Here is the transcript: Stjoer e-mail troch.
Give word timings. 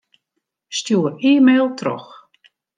Stjoer 0.77 1.13
e-mail 1.31 1.65
troch. 1.79 2.11